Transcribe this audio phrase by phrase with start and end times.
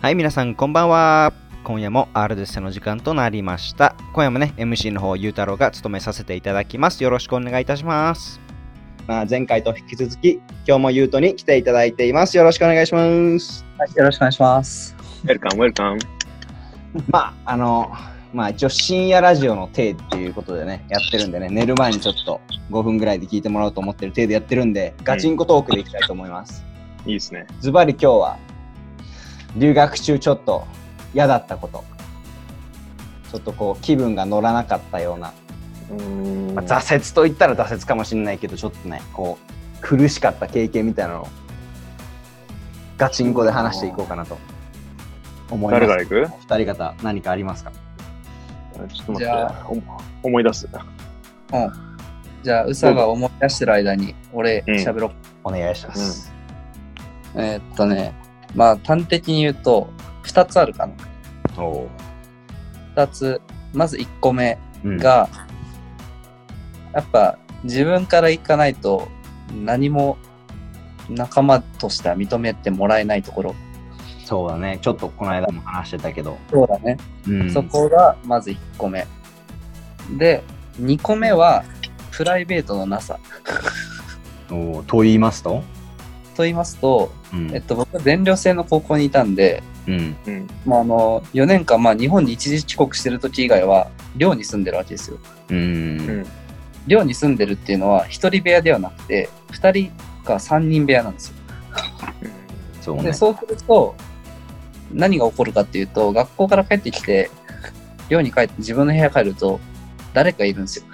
[0.00, 1.30] はい、皆さんこんばんは。
[1.62, 3.94] 今夜も R デッセの時間となりました。
[4.14, 7.04] 今夜もね、MC の方、ゆうたろうが務めさせていただきます。
[7.04, 8.40] よろしくお願いいたします。
[9.06, 12.34] まあ、前回と引き続き、今日もゆうとに来ていただいています。
[12.38, 13.00] よろしくお願いしま
[13.38, 13.66] す。
[13.76, 14.96] はい、よろしくお願いします。
[15.24, 15.98] ウェルカム、ウェルカム。
[17.10, 17.92] まあ、あの、
[18.32, 22.40] まあ一応深夜ラジオの体っていうことでね、やってるんでね、寝る前にちょっと
[22.70, 26.64] 5分ぐらいで聞いてもらおうと思ってる体でやってるんで、ガチンコトークでいきたいと思います。
[27.04, 27.46] いいですね。
[27.60, 28.38] ズバリ今日は
[29.56, 30.66] 留学中ちょっと
[31.14, 31.84] 嫌だったこと。
[33.30, 35.32] ちょっとこう気分が乗らなかったような、
[35.90, 36.54] うーん。
[36.54, 39.38] まあ、挫折と言ったら挫折かもしれないけどちょっとねこ
[39.78, 41.28] う苦しかった経験みたいなのを
[42.98, 44.36] ガチンコで話していこうかなと。
[45.50, 45.86] 思います。
[45.86, 46.32] 誰から行く？
[46.40, 47.72] 二人方何かありますか？
[47.72, 49.82] ちょっと待じゃって。
[50.22, 50.68] お思い出す。
[51.52, 51.72] うん。
[52.42, 54.74] じゃあ、うさが思い出してる間に、俺、うん。
[54.76, 55.10] 喋ろう。
[55.44, 56.32] お願いします、
[57.34, 58.14] えーっとね、
[58.54, 59.90] まあ、端的に言うと、
[60.24, 60.94] 2つあるかな。
[61.58, 61.90] おお
[62.96, 63.40] 2つ。
[63.72, 65.28] まず1個目うんが、
[66.92, 69.08] やっぱ、自分から行かないと、
[69.64, 70.16] 何も
[71.08, 73.54] 仲間としては認めてもらえないところ。
[74.24, 76.96] そうだねちょっとこの間も話してたけど、そうだね。
[77.28, 79.06] うん、そこが、まず1個目。
[80.18, 80.42] で、
[80.80, 81.64] 2個目は、
[82.12, 83.18] プライベートのなさ。
[84.50, 85.62] おおと言いますと、
[86.40, 90.48] と言いますと、うんえっと、僕、全寮制の高校にいたんで、うん、うん。
[90.64, 95.18] まあ、あの4年間、まあ、日本に一時帰国してる時以外は寮に住んでるわけですよ。
[95.50, 95.60] うんう
[96.22, 96.26] ん。
[96.86, 101.34] 寮に住んでるっていうのは1人部屋ではなくて2人か3人部屋なんですよ。
[102.80, 103.94] そうねでそうすると
[104.90, 107.30] 何が起こるかっていうと学校から帰ってきて
[108.08, 109.60] 寮に帰って自分の部屋帰ると
[110.14, 110.84] 誰かいるんですよ。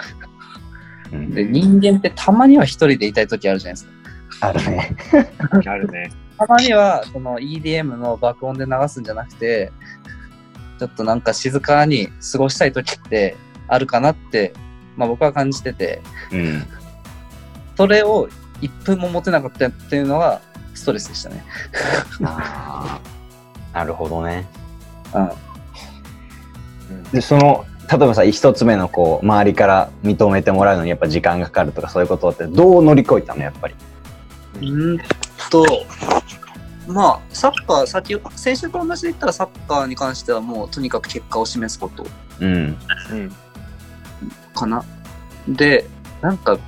[1.12, 3.95] うんで人間ってたまには1人でいたい時あるじゃないですか。
[4.40, 4.96] あるね
[5.66, 6.10] あるね。
[6.38, 9.72] たまにはその EDM の爆音で流すんじゃなくて
[10.78, 13.36] ちょっとなんか静かに過ごしたい時って
[13.68, 14.52] あるかなって、
[14.96, 16.02] まあ、僕は感じてて
[16.32, 16.62] うん
[17.76, 18.28] それを
[18.60, 20.40] 1分も持てなかったっていうのが
[20.74, 21.44] ストレスでしたね。
[22.22, 24.46] あーなるほどね。
[25.14, 33.74] うん、でその例えばさ一つ目のこう周りから認めてもらうのにやっぱ時間がかかるとかそういうことってどう乗り越えたのやっぱり？
[34.60, 34.98] うん
[35.50, 35.64] と
[36.86, 42.06] まあサッカー先先週と同じで言ったらサッカーに関してはもうとにかく結果を示すこと
[42.40, 42.76] うん
[43.10, 43.32] うん。
[44.54, 44.84] かな。
[45.48, 45.86] で
[46.22, 46.58] なんか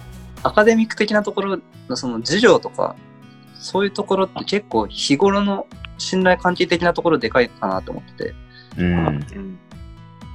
[0.43, 2.97] アカデミック的なところのその授業とか
[3.55, 5.67] そういうところって結構日頃の
[5.99, 8.35] 信頼関係的なところでかいかなと思ってて
[8.77, 9.59] うん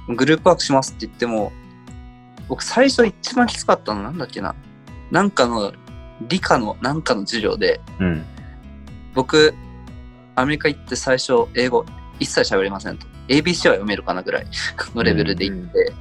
[0.08, 0.16] うん。
[0.16, 1.52] グループワークしますって言っても
[2.48, 4.54] 僕最初一番きつかったのなんだっけな
[5.10, 5.72] なんかの
[6.28, 8.24] 理科のなんかの授業でうん。
[9.14, 9.54] 僕
[10.34, 11.84] アメリカ行って最初英語
[12.18, 13.06] 一切喋れませんと。
[13.28, 14.46] ABC は読めるかなぐらい
[14.94, 15.92] のレベルで行って、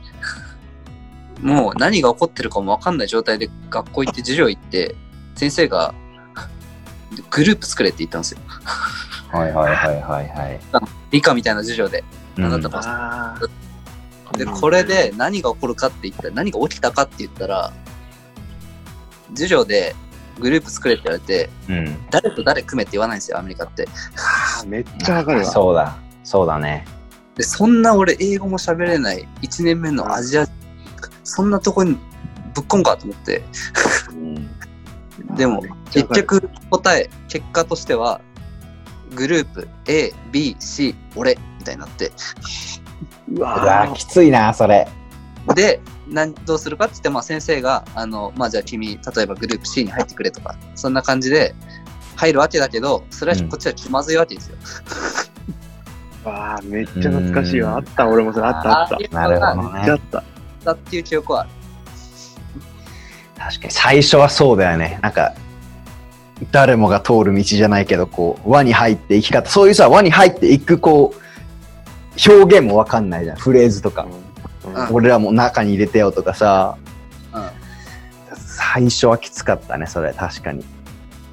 [1.42, 4.96] もう何が起こってるかも分かんない状態で学校行って授業行って
[5.36, 5.94] 先生が
[7.30, 8.40] グループ作れって言ったんですよ。
[9.32, 10.60] はいはいはいはいはい。
[11.12, 12.04] 理科みたいな授業で
[12.38, 12.46] うん。
[12.46, 12.78] あなたも。
[12.78, 14.38] ああ。
[14.38, 17.72] でこれで何が起こるかって言ったら何が起きたかって言ったら
[19.30, 19.96] 授業で
[20.40, 22.10] グループ作れって言われてうん。
[22.10, 23.88] 誰と誰組めって言わないんですよアメリカって。
[24.66, 25.46] めっちゃわかるわ。
[25.46, 25.98] そうだ。
[26.24, 26.86] そうだね。
[27.36, 30.48] でそんな俺英語も喋れない1年目のアジア
[31.24, 31.98] そんなとこに
[32.54, 33.44] ぶっこんかと思って。
[34.12, 35.36] うん。
[35.36, 38.22] でも結局答え結果としては
[39.16, 42.12] グループ ABC 俺みたいになって。
[43.32, 44.88] ううわわーきついなそれ。
[45.56, 51.54] でなんどうするかって言って、まあ、先生があの、まあ、じゃあ君例えばグループ C に入ってくれとかそんな感じで
[52.16, 54.58] 入るわけだけどそれはうんこっちは気まずいわけですよ。
[56.24, 57.76] ー わーめっちゃ懐かしいわ。
[57.76, 58.98] あった、俺もそれあったあった。
[58.98, 59.82] めっなるほどね。
[59.84, 60.24] ちゃあった。
[60.64, 61.50] だっていう記憶はある。
[63.38, 65.00] 確かに最初はそうだよね。
[65.02, 65.34] なんか
[66.52, 74.04] 誰もが通る道じゃないけどこう輪に入っていき方そういうさ輪に入っていくこう表現もわかんないじゃんフレーズとか。
[74.04, 74.33] うん
[74.74, 74.96] うん。
[74.96, 76.78] 俺らも中に入れてよとかさ。
[77.34, 77.50] うん。
[78.36, 80.64] 最初はきつかったねそれ確かに。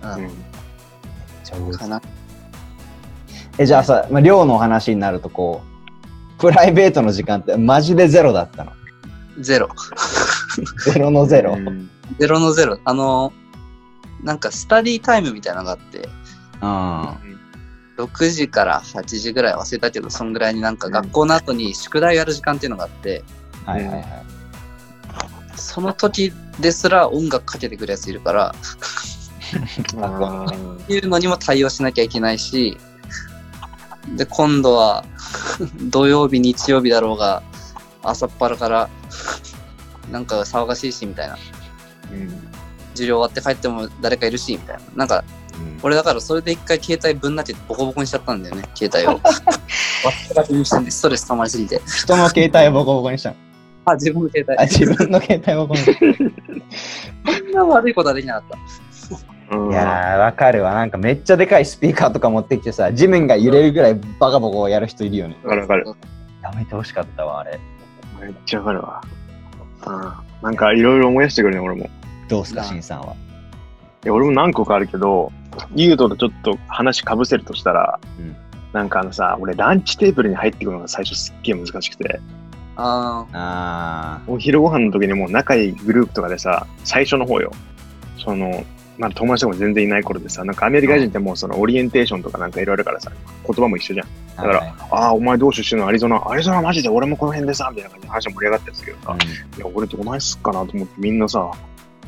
[0.02, 1.72] うん。
[1.76, 2.00] かな。
[3.58, 5.62] えじゃあさ、まあ、寮の話になるとこ
[6.36, 8.72] うプライベートの時間ってマジでゼロだったの？
[9.40, 9.68] ゼロ。
[10.84, 11.90] ゼロのゼロ、うん。
[12.18, 12.78] ゼロのゼロ。
[12.84, 13.32] あの、
[14.22, 16.08] なんかスタディタイムみたいなのがあって、
[16.62, 17.29] うん
[18.04, 23.22] 6時から8時ぐらい忘れたけど、そんぐらいになんか学校の後に宿題やる時間っていうのがあって、
[23.64, 24.04] はいはいはい
[25.56, 28.56] その時ですら音楽かけてくるやついるから、っ
[30.86, 32.78] て いうのにも対応しなきゃいけないし、
[34.16, 35.04] で、今度は
[35.90, 37.42] 土曜日、日曜日だろうが、
[38.02, 38.88] 朝っぱらから、
[40.10, 41.38] なんか騒がしいし、みたいな。
[42.12, 42.28] うん。
[42.92, 44.82] 授業終わって帰っても誰かいるし、みたいな。
[44.96, 45.24] なんか、
[45.82, 49.20] 俺だからそれで一回携帯ぶんなってボコボコにしちゃったんだよね、携帯を。
[49.24, 51.80] 忘れがちにしてストレス溜まりすぎて。
[51.86, 53.36] 人の携帯をボコボコにしたの。
[53.86, 54.58] あ、自分の携帯。
[54.58, 56.30] あ、自分の携帯をボコボコにし
[57.24, 57.32] た。
[57.32, 58.58] そんな悪いことはできなかった。
[59.56, 60.74] うんいやー、わかるわ。
[60.74, 65.36] なんかめっちゃでかいスピーカーとか持ってきてさ、地面が揺れるぐらいバカボコやる人いるよね。
[65.42, 65.86] わかるわかる。
[66.42, 67.58] やめてほしかったわ、あれ。
[68.20, 69.02] めっちゃわかるわ。
[69.86, 70.12] うん。
[70.42, 71.86] なんかいろいろ思い出してくるね、俺も。
[71.86, 71.90] い
[72.28, 73.16] どうすか、しんさんは。
[74.04, 75.32] や、俺も何個かあるけど、
[75.74, 78.36] ユートとちょっと話かぶせるとしたら、うん
[78.72, 82.20] なんかあのさ、俺ランチテーブルに入ってくるのが最初すっげえ難しくて、
[82.76, 87.50] ああお昼ご飯の時にもう仲いいグループとかでさ、最初の方よ。
[88.24, 88.64] その、
[88.96, 93.10] まあ友達とかも全然いない頃でさ、なんかアメリカ人ってもうそのオリエンテーションとかなんかいろいろあるからさ、
[93.44, 94.06] 言葉も一緒じゃん。
[94.06, 94.36] ー。
[94.36, 99.16] だからはいああ、お前どう出身のアリゾナアリゾナマジで俺もこの辺でさ、みたいな感じで話が盛り上がってるんですけどさ、
[99.56, 101.50] いや、俺どないすっかなと思ってみんなさ、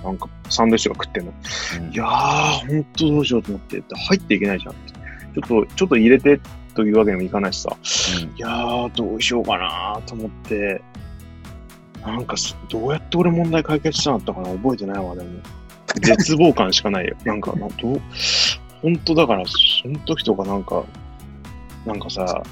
[0.05, 1.33] なんかサンドイッチとか食ってんの。
[1.79, 4.75] うんうんいやー、ほんとどうしようと思って、入っていけないじゃん。
[4.75, 6.41] ちょっと、ちょっと入れて
[6.75, 7.77] というわけにもいかないしさ、
[8.37, 10.83] いやー、どうしようかなと思って、
[12.05, 15.29] なんかす、どうやって俺問題解決したんだったかな覚えてないわ、でも。
[16.01, 17.17] 絶望感しかないよ。
[17.25, 18.01] なんか、などう、
[18.81, 20.83] 本当だから、その時とかなんか、
[21.87, 22.43] なんかさ、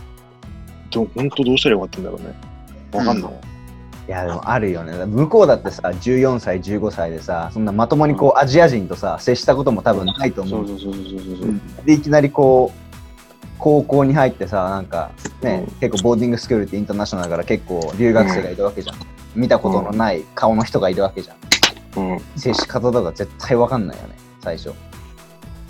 [0.90, 2.34] ど本当どうしたらよかったんだろうね。
[2.92, 3.32] わかんない。
[4.10, 5.06] いやでもあるよね。
[5.06, 11.84] 向こうだってさ14歳15歳でさそんなまともにこうアジア人とさ接したことも多分ないと思そう。
[11.84, 15.12] でいきなりこう高校に入ってさなんか
[15.42, 15.74] ね、うん。
[15.76, 18.96] 結構ボーディングスクールってインターナショナルだから結構留学生がいるわけじゃん、
[19.36, 21.34] 見たことのない顔の人がいるわけじゃ
[22.00, 22.12] ん。
[22.12, 22.20] うん。
[22.36, 24.72] 接し方とか絶対わかんないよね最初。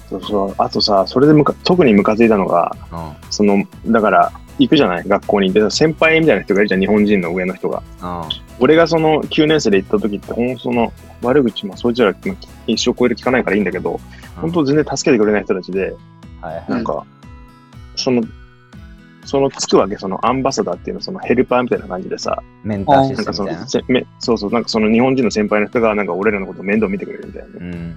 [0.09, 0.55] そうそう。
[0.57, 3.13] あとさ、それでむか特にムカついたのが、うん。
[3.31, 5.09] その、だから、行くじゃない？
[5.09, 5.53] 学校に。
[5.53, 7.83] で、先輩みたいな人がいるじゃん、日本人の上の人が。
[8.03, 8.29] うん
[8.63, 10.93] 俺がその9年生で行った時って、ほんとその、
[11.23, 12.37] 悪口、まあ、そいつら、まあ
[12.67, 13.99] 一生超える聞かないからいいんだけど、
[14.37, 15.97] 本当全然助けてくれない人たちで、
[16.43, 16.65] はいはい。
[16.69, 17.07] なんか、
[17.97, 18.23] その、
[19.25, 24.09] そのつくわけ、そのアンバサダーっていうの、そのヘルパーみたいな感じでさ、メンターシステムみたいな。
[24.19, 27.49] そうそう、なんかその日本人の先輩の人が、なんか俺らのことを面倒見てくれるみたいな。
[27.49, 27.55] ね。
[27.61, 27.97] うん。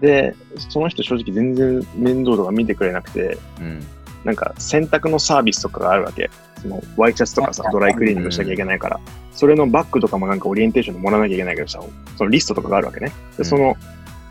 [0.00, 0.34] で、
[0.70, 3.86] その人正直全然面倒とか見てくれなくて、うん
[4.24, 6.30] なんか洗濯のサービスとかがあるわけ。
[6.60, 8.98] そのワイシャツとかさ、ドライクリーニングしなきゃいけないから、
[9.32, 11.80] それのバッグとかもなんかオリエンテーションでもらわなきゃいけないけどさ、
[12.16, 13.12] そのリストとかがあるわけね。
[13.36, 13.76] で、その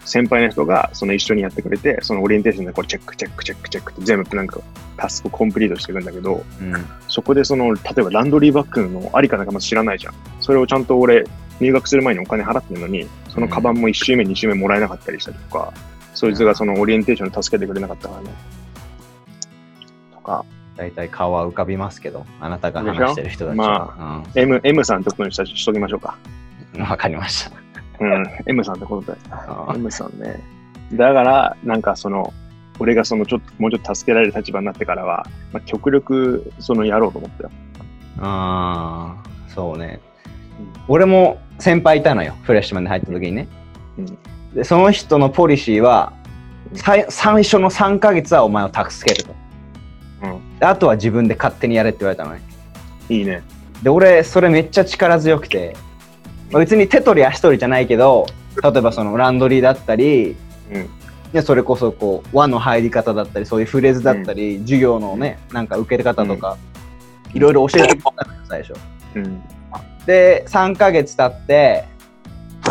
[0.06, 4.60] 先輩の人がその一緒にやってくれて、そのオリエンテーションでこれチェックチェックチェックチェックって全部なんか
[4.98, 6.74] タスクコンプリートしていくんだけど、うん
[7.08, 10.14] そこでその、例えばランドリーバッグのありかなんかまず知らないじゃん。
[10.40, 11.24] それをちゃんと俺、
[11.60, 15.72] 入学する前にお金払ってるのに、そのカバンも1周目、2周目もらえなかったりしたりとか、
[16.16, 18.30] そいつがそのオリエンテーションで助けてくれなかったからね。
[20.24, 20.46] とか、
[20.78, 26.18] 大体顔は浮かびますけどあなたが話してる人たちは、M, M さんってことにしたししときましょうか。
[26.76, 27.52] うんわかりました。
[28.00, 29.18] うん、M さんってことで。
[29.30, 30.40] あ M さんね。
[30.94, 32.34] だから、なんかその、
[32.80, 37.52] 俺がそのちょっと、もうちょっと助けられる立場になってからは、まあ、極力、そのやろうと思ったよ。
[38.20, 40.00] あーそうね、
[40.60, 40.74] うん。
[40.88, 43.48] 俺も先輩いたのよフレッシュマンで入った時にね、
[44.00, 44.18] うん。
[44.56, 46.14] でその人のポリシーは
[46.74, 47.04] 最
[47.44, 49.33] 初の3ヶ月はお前を助けると
[50.66, 52.42] あとは自分で勝手にやれって言われたのね
[53.10, 53.44] いいね。
[53.82, 55.76] で俺それめっちゃ力強くて、
[56.52, 58.26] まあ別に手取り足取りじゃないけど
[58.62, 60.36] 例えばそのランドリーだったり
[60.72, 60.90] うん。
[61.34, 66.58] でそれこそこう輪の入り方だったりそういうフレーズだったり、授業のねなんか受け方とか、
[67.34, 68.74] いろいろ教えてくれたのよ最初
[69.16, 69.42] うん。
[70.06, 71.86] で3ヶ月経って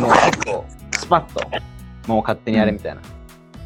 [0.01, 0.65] もう結構
[0.97, 1.45] スパッと
[2.07, 3.01] もう勝手にやれみたいな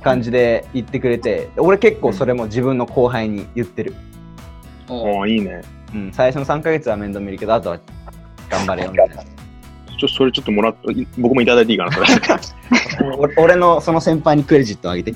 [0.03, 3.95] 感じで言ってくれてで俺結構それも自分の後輩に言ってる、
[4.89, 5.63] おおーいいね。
[5.95, 7.79] うん、最初の3ヶ月は面倒見るけどあとは
[8.51, 9.23] 頑張れよみたいな
[9.99, 12.07] ちょ、それちょっともらっい僕もいただいていいかな、それ。
[13.19, 15.15] 俺俺のその先輩にクレジットあげて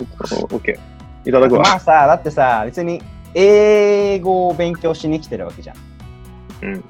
[0.00, 1.28] オッケー。
[1.28, 1.62] いただくわ。
[1.62, 3.02] まあさだってさ別に
[3.34, 5.76] 英語を勉強しに来てるわけじゃん、
[6.62, 6.84] うん。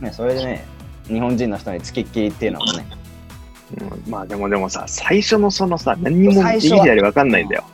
[0.00, 0.64] ね、それでね
[1.06, 2.86] 日本人の人につきっきりっていうのもね
[3.80, 7.64] うんまあでもでもさ、最初のそのさ、何にも最初はいい左わかんないんだよ。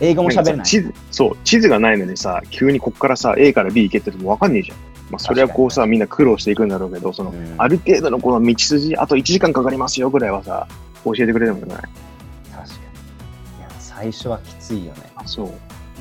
[0.00, 4.78] 英語も喋れない地図そう、地図がないのにさ、急にこっからさ、A から B 行けって言ってもわかんねえじゃん。
[5.10, 10.66] まあそれはこうさ、みんな苦労していくんだろうけど、その、うんある程度のこの道筋、あと1時間かかりますよぐらいはさ、
[11.04, 11.74] 教えてくれるもんね。
[11.74, 15.52] 確かにいや最初はきついよねそう。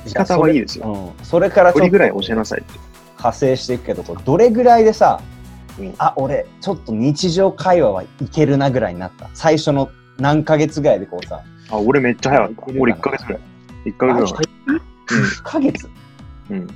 [0.05, 1.13] 生き方はいいですよ。
[1.17, 2.79] うん、それからちょっとぐらい教えなさいって。
[3.17, 5.21] 派生していくけどどれぐらいでさ、
[5.79, 12.79] うんあ俺ちょっと日常会話はいけるなぐらいになった最初の何ヶ月ぐらいでこうさあ、俺めっちゃ早かった。
[12.79, 13.41] 俺1ヶ月ぐらい。
[13.87, 14.33] 1ヶ月。
[14.33, 15.89] 1ヶ月？
[16.49, 16.67] うん。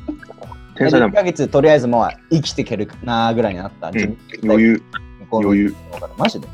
[0.75, 1.11] 天才だ1もん。
[1.13, 3.91] ヶ月とりあえずもう生きていけるなーぐらいになった。
[3.91, 4.83] ん余裕、
[5.31, 5.75] 余裕、
[6.17, 6.47] マジで？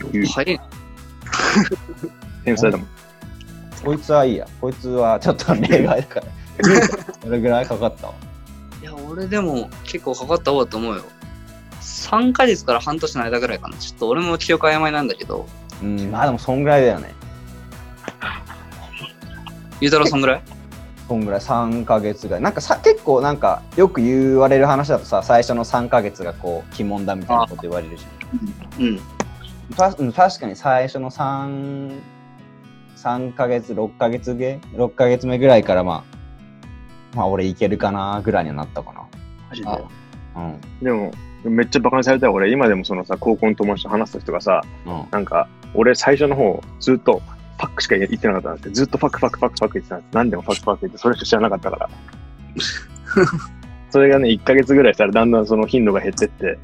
[0.00, 0.26] 余裕。
[0.26, 0.64] 早いな。
[2.44, 2.86] 天才だもん。
[3.84, 4.46] こいつはいいや。
[4.60, 6.26] こいつはちょっと例外だから。
[7.24, 8.12] どれぐらいかかったわ
[8.82, 11.02] いや、俺でも結構かかった方だと思うよ。
[11.80, 13.76] 3ヶ月から半年の間ぐらいかな。
[13.78, 15.46] ちょっと俺も記憶曖昧なんだけど、
[15.82, 17.14] うん、まあでもそんぐらいだよね。
[19.80, 20.42] ゆうたろうそんぐらい？
[21.08, 22.42] そんぐらい3ヶ月ぐらい。
[22.42, 28.86] なんかさ結構なんかよく言われる話だとさ、最初の3ヶ月がこう、鬼門だみたいなこと言われるじゃん。
[28.86, 29.00] うん。
[29.76, 32.00] たうん確かに最初の3、
[32.96, 36.04] 3ヶ月、6ヶ月目 ?6 ヶ月目ぐらいからま
[37.12, 38.92] あ、まあ俺いけるかなぐらいにはなったか
[39.48, 39.80] マジあ
[40.34, 40.42] な。
[40.44, 40.60] うん。
[40.84, 41.12] でも、
[41.44, 42.32] めっちゃバカにされたよ。
[42.32, 45.04] 俺、今でもそのさ、高校の友達と話した人がさ、うん。
[45.10, 47.22] なんか、俺最初の方、ずっと、
[47.60, 50.08] ファックしか言ってなかったんですずっとファックファックファックファック言ってたんです。
[50.14, 51.90] 何でもファックファック言って、それしか知らなかったから。
[53.90, 56.58] それがね、1ヶ月ぐらいしたらだんだんその頻度が減ってって、で、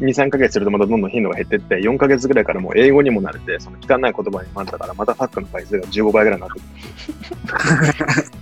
[0.00, 6.60] 3ヶ月するとまたどんどん頻度が減ってって、4ヶ月ぐらいからもう英語にも慣れて、その汚い言葉にもなったから、またファックの回数が15倍ぐらいになって
[7.46, 7.58] く
[8.18, 8.24] る。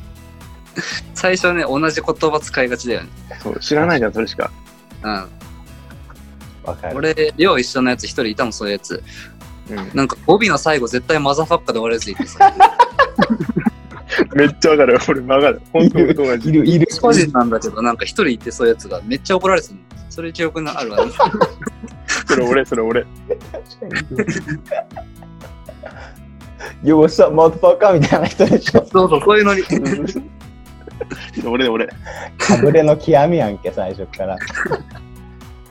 [1.14, 3.08] 最初ね、同じ言葉使いがちだよね。
[3.40, 4.50] そう、知らないじゃん、それしか。
[5.02, 5.10] うん。
[6.64, 6.96] わかる。
[6.96, 9.02] 俺、寮一緒のやつ一人いたもん、そういうやつ。
[9.70, 9.90] うん。
[9.94, 12.54] なんか語尾の最後絶対マザーファッカーで終わるやついてさ。
[14.34, 14.98] めっちゃわかる。
[15.08, 15.62] 俺もわかる。
[15.72, 16.48] 本当に同じ。
[16.48, 16.86] いる、いる。
[17.00, 19.80] 個人なんだけど、なんか一人いてそういうやつがめっちゃ怒られてるの。
[20.10, 21.12] それ記憶にあるわ、ね。
[22.26, 23.06] それ俺、それ俺。
[26.82, 28.00] Yo, what's up, motherfucker?
[28.00, 28.84] みたいな人でしょ。
[28.86, 29.62] そうそう、そういうのに。
[31.46, 31.86] 俺、俺。
[32.38, 34.36] かぶれの極みやんけ、最初から。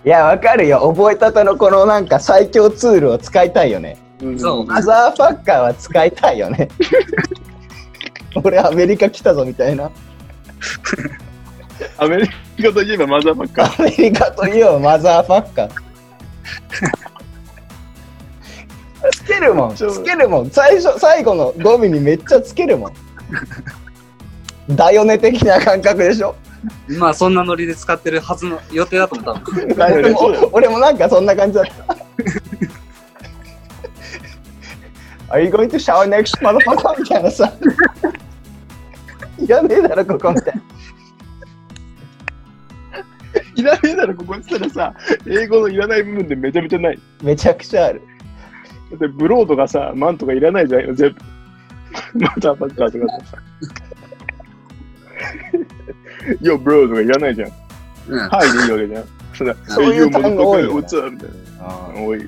[0.07, 0.89] いや、わかるよ。
[0.95, 3.97] 覚えたてのこのなんか最強ツールを使いたいよね。
[4.37, 6.69] そうマザーファッカーは使いたいよね。
[8.41, 9.91] 俺アメリカ来たぞみたいな。
[11.97, 13.83] アメリカといえばマザーファッカー。
[13.83, 15.69] アメリカといえばマザーファッカー。
[19.11, 20.49] つけるもん、つけるもん。
[20.49, 22.93] 最初、最後の語尾にめっちゃつけるもん。
[24.73, 26.33] だよね的な感覚でしょ？
[26.99, 29.67] まあ、そんなノリで使ってるはずの予定だと思ったもん。
[29.69, 31.97] だよね俺も俺もなんかそんな感じだった。
[35.33, 36.99] Are you going to shower next motherfucker?
[36.99, 37.51] みたいなさ。
[39.37, 40.61] いらねえだろ、ここみたいな。
[43.55, 44.93] いらねえだろ、ここって言ったらさ、
[45.27, 46.99] 英語のいらない部分でめちゃめちゃない。
[47.21, 48.01] めちゃくちゃある。
[48.91, 51.19] だってブローとかさ、マンとかいらないじゃん、全部。
[52.19, 53.37] マザーファッカーとかさ。
[56.41, 57.51] よ、ブローとかいらないじゃん。
[58.09, 58.29] うん。
[58.29, 59.03] はいでいいわけじゃん。
[59.33, 60.91] そんな そういう単語多いよねい
[61.97, 62.01] な。
[62.01, 62.21] 多い。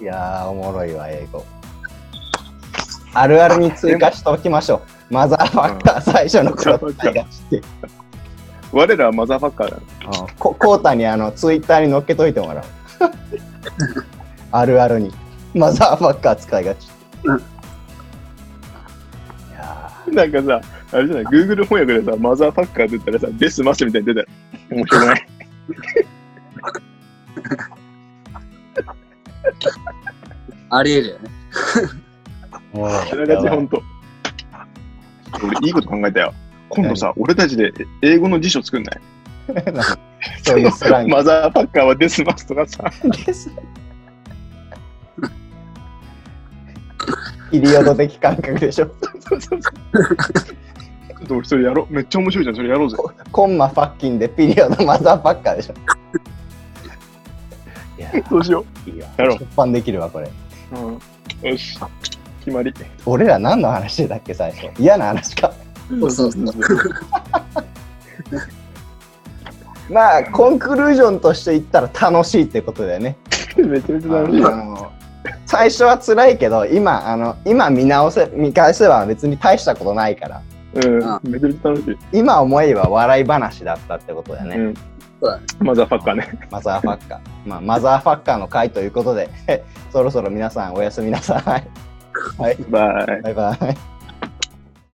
[0.00, 1.44] いやー、おもろいわ、英語。
[3.12, 5.14] あるあるに追加しておきましょう。
[5.14, 7.62] マザーファッカー最初の頃使いがちって。
[8.72, 9.76] 我らはマザーファッカーだ。
[9.76, 9.80] う
[10.24, 12.64] んこコータにあのツイッターに載っけといてもらう。
[14.52, 15.12] あるあるに。
[15.54, 16.88] マザーファッカー使いがち。
[20.14, 20.60] なんかさ、
[20.92, 24.26] あれじゃない、Google 翻訳でさ、マザーファッカーって言ったらさ、デスマッシュみたいに出たら、
[24.70, 25.26] 面白くない？
[30.70, 31.30] ありえるよね。
[32.74, 33.82] あながちほんと。
[35.42, 36.34] 俺、いいこと考えたよ。
[36.68, 39.00] 今度さ、俺たちで英語の辞書作んない？
[40.44, 42.84] そういうスラングマザーファッカーはデスマスとかさ、
[47.50, 48.86] ピリオド的感覚でしょ。
[48.86, 51.92] うそうそうちょっと俺それやろう。
[51.92, 52.96] めっちゃ面白いじゃん、それやろうぜ。
[53.30, 55.74] コンマファッキンでピリオドマザーファッカーでしょ。
[57.98, 59.08] いやそうしよいいわ。
[59.18, 60.30] やろう出版できるわ、これ。
[60.72, 60.78] う。
[61.46, 61.50] ん。
[61.50, 61.78] よし。
[62.40, 62.72] 決まり。
[63.04, 64.70] 俺ら何の話だっけ、最初。
[64.80, 65.52] 嫌な話か。
[65.88, 66.44] そうそうそう。
[69.90, 73.16] まあ、コンクルージョンとして言ったら楽しいってことだよね。
[73.56, 74.44] めちゃめちゃ楽しい。
[74.44, 74.69] あの
[75.50, 80.42] 最初は辛いけど、今、あの、今見直せ、見返せば別に大したことないから、
[80.74, 81.20] うんあ。
[81.24, 81.98] めちゃめちゃ楽しい。
[82.12, 84.56] 今思えば笑い話だったってことだよね。
[84.56, 84.74] うん。
[84.74, 84.82] そ
[85.22, 85.44] うだね。
[85.58, 86.38] マザーファッカーね。
[86.52, 87.20] マザーファッカー。
[87.46, 89.28] まあ、マザーファッカーの回ということで、
[89.90, 91.42] そろそろ皆さんおやすみなさい。
[91.42, 91.66] はい、
[92.68, 93.22] バイ。
[93.22, 93.99] バイバイ。